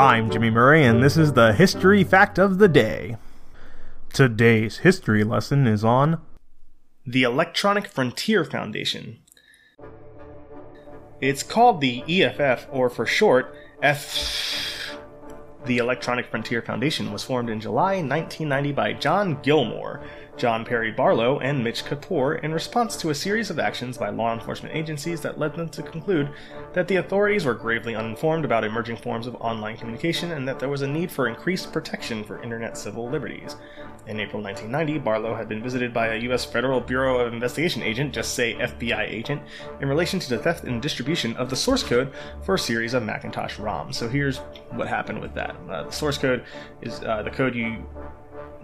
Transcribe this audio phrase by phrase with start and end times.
[0.00, 3.18] I'm Jimmy Murray, and this is the History Fact of the Day.
[4.14, 6.22] Today's history lesson is on
[7.06, 9.18] the Electronic Frontier Foundation.
[11.20, 14.96] It's called the EFF, or for short, F.
[15.66, 20.00] The Electronic Frontier Foundation was formed in July 1990 by John Gilmore,
[20.40, 24.32] John Perry Barlow, and Mitch Kapor in response to a series of actions by law
[24.32, 26.30] enforcement agencies that led them to conclude
[26.72, 30.70] that the authorities were gravely uninformed about emerging forms of online communication and that there
[30.70, 33.56] was a need for increased protection for internet civil liberties.
[34.06, 36.46] In April 1990, Barlow had been visited by a U.S.
[36.46, 39.42] Federal Bureau of Investigation agent, just say FBI agent,
[39.82, 43.02] in relation to the theft and distribution of the source code for a series of
[43.02, 43.96] Macintosh ROMs.
[43.96, 44.38] So here's
[44.70, 45.54] what happened with that.
[45.68, 46.44] Uh, the source code
[46.80, 47.86] is uh, the code you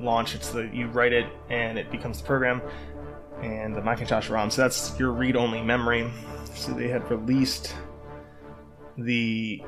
[0.00, 0.34] launch.
[0.34, 2.62] It's the you write it and it becomes the program,
[3.42, 4.50] and the Macintosh ROM.
[4.50, 6.10] So that's your read-only memory.
[6.54, 7.74] So they had released
[8.96, 9.62] the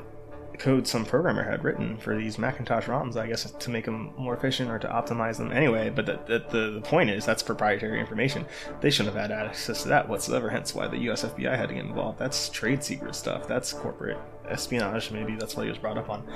[0.58, 4.36] code some programmer had written for these Macintosh ROMs, I guess, to make them more
[4.36, 5.90] efficient or to optimize them anyway.
[5.90, 8.44] But the, the, the, point is, that's proprietary information.
[8.80, 11.74] They shouldn't have had access to that whatsoever, hence why the US FBI had to
[11.74, 12.18] get involved.
[12.18, 13.46] That's trade secret stuff.
[13.46, 16.26] That's corporate espionage, maybe that's what he was brought up on.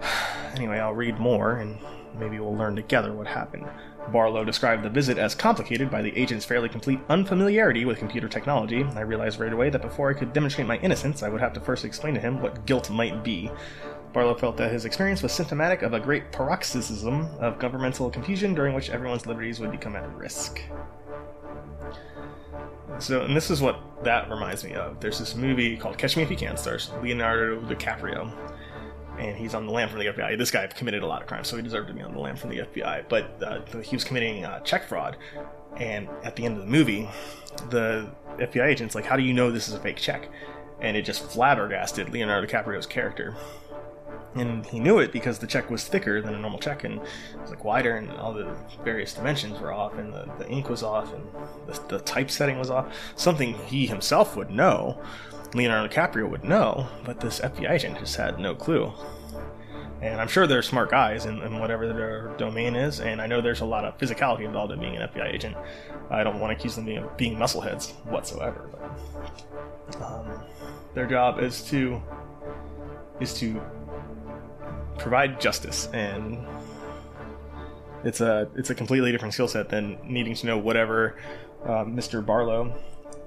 [0.54, 1.78] anyway, I'll read more and
[2.18, 3.66] maybe we'll learn together what happened.
[4.12, 8.84] Barlow described the visit as complicated by the agent's fairly complete unfamiliarity with computer technology.
[8.94, 11.60] I realized right away that before I could demonstrate my innocence, I would have to
[11.60, 13.50] first explain to him what guilt might be.
[14.12, 18.74] Barlow felt that his experience was symptomatic of a great paroxysm of governmental confusion during
[18.74, 20.60] which everyone's liberties would become at risk.
[22.98, 24.98] So, and this is what that reminds me of.
[25.00, 28.32] There's this movie called Catch Me If You Can, stars Leonardo DiCaprio
[29.20, 30.38] and he's on the lam from the FBI.
[30.38, 32.36] This guy committed a lot of crimes, so he deserved to be on the lam
[32.36, 33.04] from the FBI.
[33.08, 35.16] But uh, he was committing uh, check fraud,
[35.76, 37.08] and at the end of the movie,
[37.68, 40.28] the FBI agent's like, "How do you know this is a fake check?"
[40.80, 43.36] And it just flabbergasted Leonardo DiCaprio's character.
[44.34, 47.40] And he knew it because the check was thicker than a normal check, and it
[47.40, 50.84] was like wider, and all the various dimensions were off, and the, the ink was
[50.84, 51.26] off, and
[51.66, 52.86] the, the typesetting was off.
[53.16, 55.02] Something he himself would know
[55.54, 58.92] Leonardo DiCaprio would know, but this FBI agent just had no clue.
[60.00, 63.42] And I'm sure they're smart guys in, in, whatever their domain is, and I know
[63.42, 65.56] there's a lot of physicality involved in being an FBI agent.
[66.08, 70.42] I don't want to accuse them of being, muscleheads whatsoever, but um,
[70.94, 72.02] their job is to
[73.20, 73.60] is to
[74.98, 76.46] provide justice, and
[78.02, 81.18] it's a it's a completely different skill set than needing to know whatever
[81.64, 82.24] uh, Mr.
[82.24, 82.74] Barlow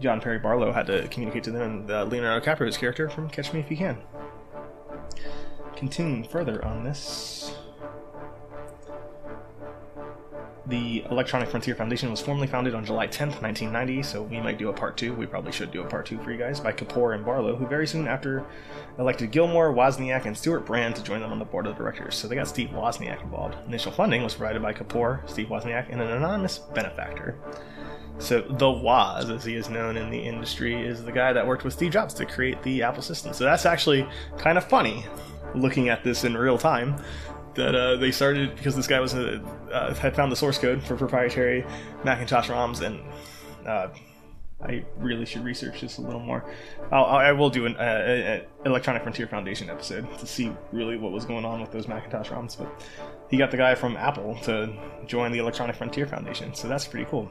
[0.03, 3.53] John Perry Barlow had to communicate to them, and uh, Leonardo DiCaprio's character from Catch
[3.53, 3.97] Me If You Can.
[5.77, 7.55] Continuing further on this,
[10.65, 14.67] the Electronic Frontier Foundation was formally founded on July 10th, 1990, so we might do
[14.67, 15.13] a part two.
[15.13, 17.65] We probably should do a part two for you guys by Kapor and Barlow, who
[17.65, 18.45] very soon after
[18.99, 22.15] elected Gilmore, Wozniak, and Stewart Brand to join them on the board of directors.
[22.15, 23.55] So they got Steve Wozniak involved.
[23.67, 27.37] Initial funding was provided by Kapor, Steve Wozniak, and an anonymous benefactor.
[28.19, 31.63] So the Woz, as he is known in the industry, is the guy that worked
[31.63, 33.33] with Steve Jobs to create the Apple system.
[33.33, 34.07] So that's actually
[34.37, 35.05] kind of funny,
[35.55, 36.95] looking at this in real time.
[37.55, 39.39] That uh, they started because this guy was a,
[39.71, 41.63] uh, had found the source code for proprietary
[42.03, 42.99] Macintosh ROMs, and
[43.67, 43.89] uh,
[44.59, 46.45] I really should research this a little more.
[46.91, 51.25] I'll, I will do an uh, Electronic Frontier Foundation episode to see really what was
[51.25, 52.57] going on with those Macintosh ROMs.
[52.57, 52.69] But
[53.29, 54.73] he got the guy from Apple to
[55.05, 57.29] join the Electronic Frontier Foundation, so that's pretty cool.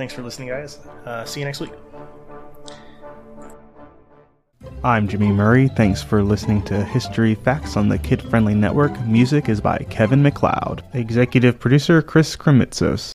[0.00, 0.78] Thanks for listening, guys.
[1.04, 1.72] Uh, see you next week.
[4.82, 5.68] I'm Jimmy Murray.
[5.68, 8.98] Thanks for listening to History Facts on the Kid Friendly Network.
[9.04, 10.82] Music is by Kevin MacLeod.
[10.94, 13.00] Executive producer Chris Krimitsos.